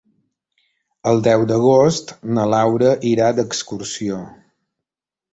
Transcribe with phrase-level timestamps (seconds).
[1.09, 4.23] El deu d'agost na Laura irà d'excursió.